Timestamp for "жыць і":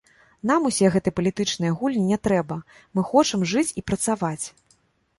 3.55-3.89